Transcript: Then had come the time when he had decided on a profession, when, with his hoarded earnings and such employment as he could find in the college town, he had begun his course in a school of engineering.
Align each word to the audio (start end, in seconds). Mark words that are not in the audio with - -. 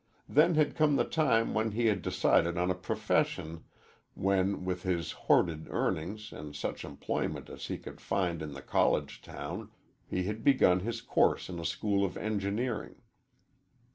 Then 0.27 0.55
had 0.55 0.73
come 0.75 0.95
the 0.95 1.05
time 1.05 1.53
when 1.53 1.73
he 1.73 1.85
had 1.85 2.01
decided 2.01 2.57
on 2.57 2.71
a 2.71 2.73
profession, 2.73 3.65
when, 4.15 4.65
with 4.65 4.81
his 4.81 5.11
hoarded 5.11 5.67
earnings 5.69 6.33
and 6.33 6.55
such 6.55 6.83
employment 6.83 7.51
as 7.51 7.67
he 7.67 7.77
could 7.77 8.01
find 8.01 8.41
in 8.41 8.53
the 8.53 8.63
college 8.63 9.21
town, 9.21 9.69
he 10.07 10.23
had 10.23 10.43
begun 10.43 10.79
his 10.79 11.01
course 11.01 11.49
in 11.49 11.59
a 11.59 11.65
school 11.65 12.03
of 12.03 12.17
engineering. 12.17 12.95